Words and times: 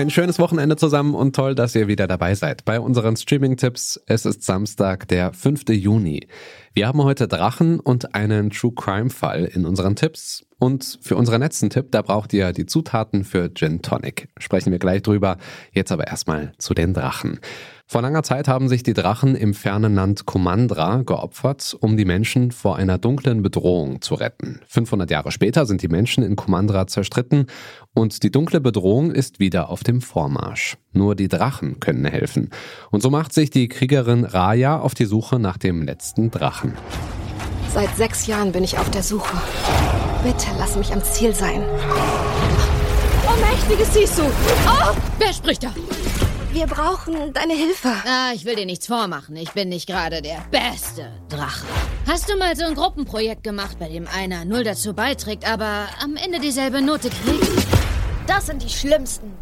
Ein 0.00 0.08
schönes 0.08 0.38
Wochenende 0.38 0.76
zusammen 0.76 1.14
und 1.14 1.36
toll, 1.36 1.54
dass 1.54 1.74
ihr 1.74 1.86
wieder 1.86 2.06
dabei 2.06 2.34
seid 2.34 2.64
bei 2.64 2.80
unseren 2.80 3.16
Streaming-Tipps. 3.16 4.00
Es 4.06 4.24
ist 4.24 4.42
Samstag, 4.42 5.06
der 5.08 5.34
5. 5.34 5.68
Juni. 5.68 6.26
Wir 6.72 6.88
haben 6.88 7.04
heute 7.04 7.28
Drachen 7.28 7.80
und 7.80 8.14
einen 8.14 8.48
True 8.48 8.72
Crime-Fall 8.74 9.44
in 9.44 9.66
unseren 9.66 9.96
Tipps. 9.96 10.46
Und 10.58 10.98
für 11.02 11.16
unseren 11.16 11.42
letzten 11.42 11.68
Tipp, 11.68 11.88
da 11.90 12.00
braucht 12.00 12.32
ihr 12.32 12.54
die 12.54 12.64
Zutaten 12.64 13.24
für 13.24 13.52
Gin 13.52 13.82
Tonic. 13.82 14.30
Sprechen 14.38 14.72
wir 14.72 14.78
gleich 14.78 15.02
drüber. 15.02 15.36
Jetzt 15.72 15.92
aber 15.92 16.06
erstmal 16.06 16.52
zu 16.56 16.72
den 16.72 16.94
Drachen. 16.94 17.38
Vor 17.90 18.02
langer 18.02 18.22
Zeit 18.22 18.46
haben 18.46 18.68
sich 18.68 18.84
die 18.84 18.94
Drachen 18.94 19.34
im 19.34 19.52
fernen 19.52 19.96
Land 19.96 20.24
Komandra 20.24 21.02
geopfert, 21.02 21.76
um 21.80 21.96
die 21.96 22.04
Menschen 22.04 22.52
vor 22.52 22.76
einer 22.76 22.98
dunklen 22.98 23.42
Bedrohung 23.42 24.00
zu 24.00 24.14
retten. 24.14 24.60
500 24.68 25.10
Jahre 25.10 25.32
später 25.32 25.66
sind 25.66 25.82
die 25.82 25.88
Menschen 25.88 26.22
in 26.22 26.36
Komandra 26.36 26.86
zerstritten 26.86 27.46
und 27.92 28.22
die 28.22 28.30
dunkle 28.30 28.60
Bedrohung 28.60 29.10
ist 29.10 29.40
wieder 29.40 29.70
auf 29.70 29.82
dem 29.82 30.02
Vormarsch. 30.02 30.78
Nur 30.92 31.16
die 31.16 31.26
Drachen 31.26 31.80
können 31.80 32.04
helfen. 32.04 32.50
Und 32.92 33.02
so 33.02 33.10
macht 33.10 33.32
sich 33.32 33.50
die 33.50 33.66
Kriegerin 33.66 34.24
Raya 34.24 34.78
auf 34.78 34.94
die 34.94 35.06
Suche 35.06 35.40
nach 35.40 35.58
dem 35.58 35.82
letzten 35.82 36.30
Drachen. 36.30 36.74
Seit 37.74 37.96
sechs 37.96 38.28
Jahren 38.28 38.52
bin 38.52 38.62
ich 38.62 38.78
auf 38.78 38.88
der 38.92 39.02
Suche. 39.02 39.36
Bitte 40.22 40.46
lass 40.60 40.76
mich 40.76 40.92
am 40.92 41.02
Ziel 41.02 41.34
sein. 41.34 41.64
Oh, 43.26 43.40
mächtiges 43.40 43.92
Sisu! 43.92 44.22
Oh! 44.68 44.94
Wer 45.18 45.32
spricht 45.32 45.64
da? 45.64 45.70
Wir 46.52 46.66
brauchen 46.66 47.32
deine 47.32 47.54
Hilfe. 47.54 47.92
Ah, 48.04 48.32
ich 48.34 48.44
will 48.44 48.56
dir 48.56 48.66
nichts 48.66 48.88
vormachen. 48.88 49.36
Ich 49.36 49.52
bin 49.52 49.68
nicht 49.68 49.86
gerade 49.86 50.20
der 50.20 50.44
beste 50.50 51.12
Drache. 51.28 51.64
Hast 52.08 52.28
du 52.28 52.36
mal 52.36 52.56
so 52.56 52.64
ein 52.64 52.74
Gruppenprojekt 52.74 53.44
gemacht, 53.44 53.78
bei 53.78 53.88
dem 53.88 54.08
einer 54.08 54.44
null 54.44 54.64
dazu 54.64 54.92
beiträgt, 54.92 55.48
aber 55.48 55.86
am 56.02 56.16
Ende 56.16 56.40
dieselbe 56.40 56.82
Note 56.82 57.08
kriegt? 57.08 57.66
Das 58.26 58.46
sind 58.46 58.62
die 58.64 58.68
schlimmsten. 58.68 59.32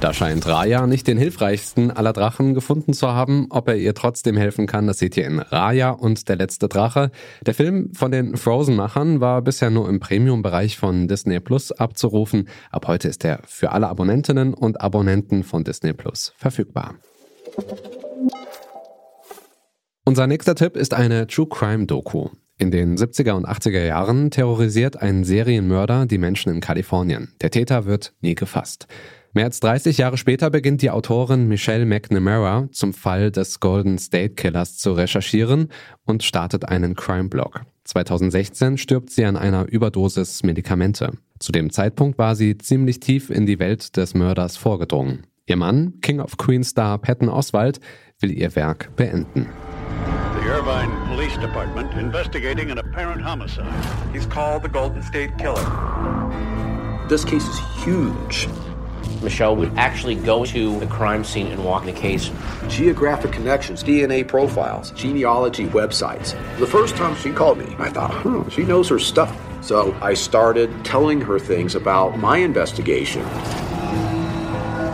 Da 0.00 0.14
scheint 0.14 0.46
Raya 0.46 0.86
nicht 0.86 1.06
den 1.06 1.18
hilfreichsten 1.18 1.90
aller 1.90 2.14
Drachen 2.14 2.54
gefunden 2.54 2.94
zu 2.94 3.08
haben. 3.08 3.48
Ob 3.50 3.68
er 3.68 3.76
ihr 3.76 3.92
trotzdem 3.92 4.38
helfen 4.38 4.66
kann, 4.66 4.86
das 4.86 4.98
seht 4.98 5.14
ihr 5.18 5.26
in 5.26 5.40
Raya 5.40 5.90
und 5.90 6.30
der 6.30 6.36
letzte 6.36 6.68
Drache. 6.68 7.10
Der 7.44 7.52
Film 7.52 7.92
von 7.92 8.10
den 8.10 8.38
Frozen-Machern 8.38 9.20
war 9.20 9.42
bisher 9.42 9.68
nur 9.68 9.90
im 9.90 10.00
Premium-Bereich 10.00 10.78
von 10.78 11.06
Disney 11.06 11.38
Plus 11.38 11.70
abzurufen. 11.70 12.48
Ab 12.70 12.86
heute 12.88 13.08
ist 13.08 13.26
er 13.26 13.40
für 13.46 13.72
alle 13.72 13.88
Abonnentinnen 13.88 14.54
und 14.54 14.80
Abonnenten 14.80 15.44
von 15.44 15.64
Disney 15.64 15.92
Plus 15.92 16.32
verfügbar. 16.38 16.94
Unser 20.06 20.26
nächster 20.26 20.54
Tipp 20.54 20.78
ist 20.78 20.94
eine 20.94 21.26
True 21.26 21.46
Crime 21.46 21.84
Doku. 21.84 22.30
In 22.56 22.70
den 22.70 22.96
70er 22.96 23.32
und 23.32 23.46
80er 23.46 23.84
Jahren 23.84 24.30
terrorisiert 24.30 25.00
ein 25.00 25.24
Serienmörder 25.24 26.06
die 26.06 26.18
Menschen 26.18 26.54
in 26.54 26.60
Kalifornien. 26.60 27.34
Der 27.42 27.50
Täter 27.50 27.84
wird 27.84 28.14
nie 28.22 28.34
gefasst. 28.34 28.86
Mehr 29.32 29.44
als 29.44 29.60
30 29.60 29.98
Jahre 29.98 30.16
später 30.16 30.50
beginnt 30.50 30.82
die 30.82 30.90
Autorin 30.90 31.46
Michelle 31.46 31.86
McNamara 31.86 32.68
zum 32.72 32.92
Fall 32.92 33.30
des 33.30 33.60
Golden 33.60 33.96
State 33.96 34.34
Killers 34.34 34.76
zu 34.76 34.92
recherchieren 34.92 35.68
und 36.04 36.24
startet 36.24 36.68
einen 36.68 36.96
Crime-Blog. 36.96 37.60
2016 37.84 38.76
stirbt 38.76 39.10
sie 39.10 39.24
an 39.24 39.36
einer 39.36 39.68
Überdosis 39.68 40.42
Medikamente. 40.42 41.12
Zu 41.38 41.52
dem 41.52 41.70
Zeitpunkt 41.70 42.18
war 42.18 42.34
sie 42.34 42.58
ziemlich 42.58 42.98
tief 42.98 43.30
in 43.30 43.46
die 43.46 43.60
Welt 43.60 43.96
des 43.96 44.14
Mörders 44.14 44.56
vorgedrungen. 44.56 45.26
Ihr 45.46 45.56
Mann, 45.56 46.00
King 46.00 46.20
of 46.20 46.36
Queens 46.36 46.70
Star 46.70 46.98
Patton 46.98 47.28
Oswald, 47.28 47.78
will 48.18 48.32
ihr 48.32 48.54
Werk 48.56 48.94
beenden. 48.96 49.46
The 50.40 50.46
Irvine 50.48 50.92
Police 51.06 51.38
Department 51.38 51.92
investigating 51.94 52.70
an 52.70 52.78
apparent 52.78 53.24
homicide. 53.24 53.66
He's 54.12 54.28
called 54.28 54.62
the 54.64 54.68
Golden 54.68 55.02
State 55.02 55.36
Killer. 55.38 55.64
This 57.08 57.24
case 57.24 57.48
is 57.48 57.60
huge. 57.84 58.48
Michelle 59.22 59.56
would 59.56 59.76
actually 59.76 60.14
go 60.14 60.44
to 60.46 60.78
the 60.80 60.86
crime 60.86 61.24
scene 61.24 61.48
and 61.48 61.64
walk 61.64 61.84
the 61.84 61.92
case. 61.92 62.30
Geographic 62.68 63.32
connections, 63.32 63.84
DNA 63.84 64.26
profiles, 64.26 64.90
genealogy 64.92 65.66
websites. 65.66 66.34
The 66.58 66.66
first 66.66 66.96
time 66.96 67.14
she 67.16 67.30
called 67.30 67.58
me, 67.58 67.74
I 67.78 67.90
thought, 67.90 68.10
huh, 68.10 68.48
she 68.50 68.62
knows 68.62 68.88
her 68.88 68.98
stuff. 68.98 69.36
So 69.62 69.94
I 70.00 70.14
started 70.14 70.84
telling 70.84 71.20
her 71.20 71.38
things 71.38 71.74
about 71.74 72.18
my 72.18 72.38
investigation. 72.38 73.22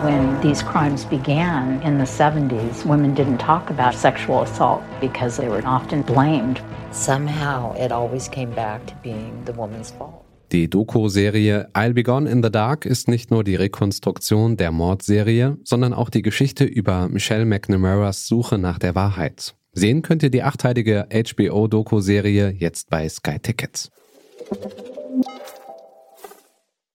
When 0.02 0.40
these 0.40 0.62
crimes 0.62 1.04
began 1.04 1.80
in 1.82 1.98
the 1.98 2.04
70s, 2.04 2.84
women 2.84 3.14
didn't 3.14 3.38
talk 3.38 3.70
about 3.70 3.94
sexual 3.94 4.42
assault 4.42 4.82
because 5.00 5.36
they 5.36 5.48
were 5.48 5.64
often 5.64 6.02
blamed. 6.02 6.60
Somehow 6.90 7.72
it 7.74 7.92
always 7.92 8.28
came 8.28 8.50
back 8.50 8.84
to 8.86 8.94
being 8.96 9.44
the 9.44 9.52
woman's 9.52 9.90
fault. 9.92 10.25
Die 10.52 10.70
Doku-Serie 10.70 11.70
I'll 11.74 11.92
Be 11.92 12.04
Gone 12.04 12.30
in 12.30 12.40
the 12.40 12.50
Dark 12.50 12.86
ist 12.86 13.08
nicht 13.08 13.32
nur 13.32 13.42
die 13.42 13.56
Rekonstruktion 13.56 14.56
der 14.56 14.70
Mordserie, 14.70 15.58
sondern 15.64 15.92
auch 15.92 16.08
die 16.08 16.22
Geschichte 16.22 16.64
über 16.64 17.08
Michelle 17.08 17.44
McNamara's 17.44 18.28
Suche 18.28 18.56
nach 18.56 18.78
der 18.78 18.94
Wahrheit. 18.94 19.56
Sehen 19.72 20.02
könnt 20.02 20.22
ihr 20.22 20.30
die 20.30 20.44
achteilige 20.44 21.08
HBO-Doku-Serie 21.12 22.50
jetzt 22.50 22.90
bei 22.90 23.08
Sky 23.08 23.40
Tickets. 23.40 23.90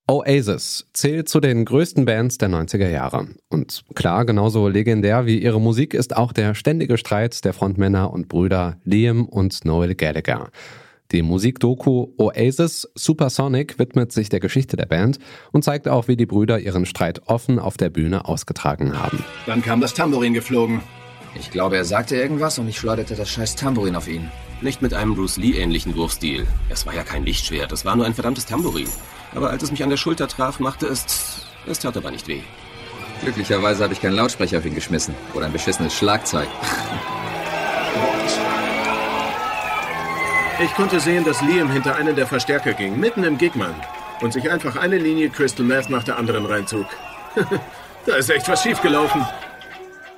Oasis 0.07 0.87
zählt 0.93 1.27
zu 1.27 1.41
den 1.41 1.65
größten 1.65 2.05
Bands 2.05 2.37
der 2.37 2.49
90er 2.49 2.89
Jahre. 2.89 3.27
Und 3.49 3.83
klar, 3.95 4.25
genauso 4.25 4.69
legendär 4.69 5.25
wie 5.25 5.41
ihre 5.41 5.59
Musik 5.59 5.93
ist 5.93 6.15
auch 6.15 6.31
der 6.31 6.55
ständige 6.55 6.97
Streit 6.97 7.43
der 7.43 7.53
Frontmänner 7.53 8.11
und 8.11 8.29
Brüder 8.29 8.77
Liam 8.85 9.25
und 9.25 9.63
Noel 9.65 9.95
Gallagher. 9.95 10.49
Die 11.11 11.23
Musikdoku 11.23 12.07
Oasis 12.17 12.87
Supersonic 12.95 13.77
widmet 13.77 14.13
sich 14.13 14.29
der 14.29 14.39
Geschichte 14.39 14.77
der 14.77 14.85
Band 14.85 15.19
und 15.51 15.63
zeigt 15.63 15.89
auch, 15.89 16.07
wie 16.07 16.15
die 16.15 16.25
Brüder 16.25 16.59
ihren 16.59 16.85
Streit 16.85 17.21
offen 17.25 17.59
auf 17.59 17.75
der 17.75 17.89
Bühne 17.89 18.25
ausgetragen 18.25 18.97
haben. 18.97 19.23
Dann 19.45 19.61
kam 19.61 19.81
das 19.81 19.93
Tambourin 19.93 20.33
geflogen. 20.33 20.79
Ich 21.37 21.51
glaube, 21.51 21.75
er 21.75 21.85
sagte 21.85 22.15
irgendwas 22.15 22.59
und 22.59 22.67
ich 22.67 22.77
schleuderte 22.77 23.15
das 23.15 23.29
scheiß 23.29 23.55
Tambourin 23.55 23.95
auf 23.95 24.07
ihn. 24.07 24.29
Nicht 24.61 24.81
mit 24.81 24.93
einem 24.93 25.15
Bruce 25.15 25.37
Lee-ähnlichen 25.37 25.95
Wurfstil. 25.95 26.47
Es 26.69 26.85
war 26.85 26.93
ja 26.93 27.03
kein 27.03 27.25
Lichtschwert, 27.25 27.71
es 27.71 27.83
war 27.83 27.95
nur 27.95 28.05
ein 28.05 28.13
verdammtes 28.13 28.45
Tambourin. 28.45 28.87
Aber 29.33 29.49
als 29.49 29.63
es 29.63 29.71
mich 29.71 29.83
an 29.83 29.89
der 29.89 29.97
Schulter 29.97 30.27
traf, 30.27 30.59
machte 30.59 30.87
es... 30.87 31.45
Es 31.67 31.79
tat 31.79 31.97
aber 31.97 32.11
nicht 32.11 32.27
weh. 32.27 32.41
Glücklicherweise 33.21 33.83
habe 33.83 33.93
ich 33.93 34.01
keinen 34.01 34.15
Lautsprecher 34.15 34.59
auf 34.59 34.65
ihn 34.65 34.75
geschmissen. 34.75 35.13
Oder 35.33 35.45
ein 35.45 35.53
beschissenes 35.53 35.93
Schlagzeug. 35.93 36.47
Ich 40.63 40.75
konnte 40.75 40.99
sehen, 40.99 41.25
dass 41.25 41.41
Liam 41.41 41.71
hinter 41.71 41.95
einen 41.95 42.15
der 42.15 42.27
Verstärker 42.27 42.73
ging, 42.73 42.99
mitten 42.99 43.23
im 43.23 43.39
Gigman. 43.39 43.73
Und 44.21 44.33
sich 44.33 44.51
einfach 44.51 44.75
eine 44.75 44.99
Linie 44.99 45.29
Crystal 45.29 45.65
Meth 45.65 45.89
nach 45.89 46.03
der 46.03 46.19
anderen 46.19 46.45
reinzog. 46.45 46.85
da 48.05 48.15
ist 48.15 48.29
echt 48.29 48.47
was 48.47 48.61
schiefgelaufen. 48.61 49.25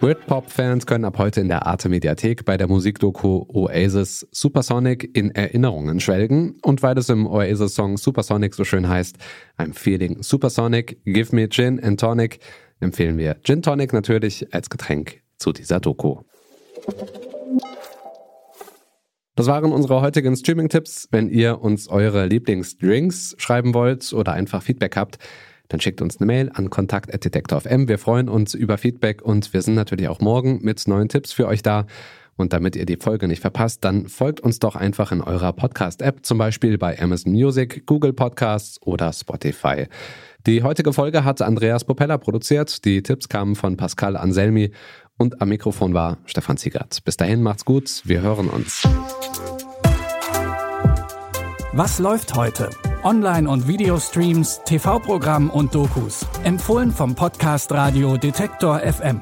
Britpop-Fans 0.01 0.85
können 0.85 1.05
ab 1.05 1.17
heute 1.17 1.39
in 1.39 1.47
der 1.47 1.65
Arte 1.65 1.87
Mediathek 1.87 2.43
bei 2.43 2.57
der 2.57 2.67
Musikdoku 2.67 3.45
Oasis 3.53 4.27
Supersonic 4.31 5.15
in 5.15 5.31
Erinnerungen 5.31 6.01
schwelgen. 6.01 6.59
Und 6.61 6.83
weil 6.83 6.97
es 6.97 7.07
im 7.07 7.25
Oasis-Song 7.25 7.95
Supersonic 7.95 8.53
so 8.53 8.65
schön 8.65 8.89
heißt, 8.89 9.15
I'm 9.57 9.73
feeling 9.73 10.21
Supersonic, 10.21 10.99
give 11.05 11.33
me 11.33 11.47
Gin 11.47 11.81
and 11.81 11.97
Tonic, 11.97 12.39
empfehlen 12.81 13.17
wir 13.17 13.37
Gin 13.43 13.61
Tonic 13.61 13.93
natürlich 13.93 14.53
als 14.53 14.69
Getränk 14.69 15.21
zu 15.37 15.53
dieser 15.53 15.79
Doku. 15.79 16.17
Das 19.35 19.47
waren 19.47 19.71
unsere 19.71 20.01
heutigen 20.01 20.35
Streaming-Tipps. 20.35 21.07
Wenn 21.09 21.27
ihr 21.27 21.59
uns 21.59 21.88
eure 21.88 22.27
Lieblingsdrinks 22.27 23.35
schreiben 23.39 23.73
wollt 23.73 24.13
oder 24.13 24.33
einfach 24.33 24.61
Feedback 24.61 24.96
habt, 24.96 25.17
dann 25.69 25.79
schickt 25.79 26.03
uns 26.03 26.17
eine 26.17 26.28
Mail 26.28 26.52
an 26.53 26.69
kontakt.detektor.fm. 26.69 27.87
Wir 27.87 27.97
freuen 27.97 28.29
uns 28.29 28.53
über 28.53 28.78
Feedback 28.78 29.23
und 29.23 29.52
wir 29.52 29.63
sind 29.63 29.73
natürlich 29.73 30.08
auch 30.08 30.19
morgen 30.19 30.59
mit 30.61 30.87
neuen 30.87 31.09
Tipps 31.09 31.34
für 31.34 31.47
euch 31.47 31.63
da. 31.63 31.87
Und 32.35 32.53
damit 32.53 32.75
ihr 32.75 32.85
die 32.85 32.97
Folge 32.97 33.28
nicht 33.28 33.41
verpasst, 33.41 33.84
dann 33.84 34.08
folgt 34.08 34.40
uns 34.40 34.59
doch 34.59 34.75
einfach 34.75 35.11
in 35.11 35.22
eurer 35.22 35.53
Podcast-App, 35.53 36.23
zum 36.23 36.37
Beispiel 36.37 36.78
bei 36.78 36.99
Amazon 36.99 37.31
Music, 37.31 37.87
Google 37.87 38.13
Podcasts 38.13 38.79
oder 38.84 39.13
Spotify. 39.13 39.87
Die 40.46 40.61
heutige 40.61 40.93
Folge 40.93 41.23
hat 41.23 41.41
Andreas 41.41 41.85
Popella 41.85 42.17
produziert. 42.17 42.84
Die 42.85 43.02
Tipps 43.02 43.29
kamen 43.29 43.55
von 43.55 43.78
Pascal 43.78 44.17
Anselmi 44.17 44.72
und 45.17 45.41
am 45.41 45.49
Mikrofon 45.49 45.93
war 45.93 46.17
Stefan 46.25 46.57
Ziegert. 46.57 47.03
Bis 47.03 47.17
dahin 47.17 47.41
macht's 47.41 47.65
gut, 47.65 48.01
wir 48.05 48.21
hören 48.21 48.49
uns. 48.49 48.87
Was 51.73 51.97
läuft 51.99 52.35
heute? 52.35 52.69
Online- 53.03 53.49
und 53.49 53.67
Videostreams, 53.67 54.61
TV-Programm 54.63 55.49
und 55.49 55.73
Dokus. 55.73 56.25
Empfohlen 56.43 56.91
vom 56.91 57.15
Podcast 57.15 57.71
Radio 57.71 58.15
Detektor 58.17 58.79
FM. 58.79 59.21